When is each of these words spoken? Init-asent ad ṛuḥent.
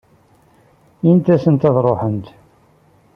Init-asent 1.09 1.67
ad 1.69 1.77
ṛuḥent. 1.85 2.27